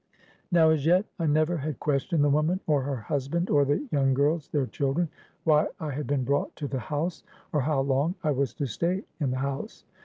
"Now 0.51 0.71
as 0.71 0.83
yet 0.87 1.05
I 1.19 1.27
never 1.27 1.57
had 1.57 1.79
questioned 1.79 2.23
the 2.23 2.29
woman, 2.31 2.59
or 2.65 2.81
her 2.81 2.95
husband, 2.95 3.51
or 3.51 3.65
the 3.65 3.87
young 3.91 4.15
girls, 4.15 4.47
their 4.49 4.65
children, 4.65 5.07
why 5.43 5.67
I 5.79 5.91
had 5.91 6.07
been 6.07 6.23
brought 6.23 6.55
to 6.55 6.67
the 6.67 6.79
house, 6.79 7.21
or 7.53 7.61
how 7.61 7.81
long 7.81 8.15
I 8.23 8.31
was 8.31 8.55
to 8.55 8.65
stay 8.65 9.03
in 9.19 9.29
the 9.29 9.37
house. 9.37 9.85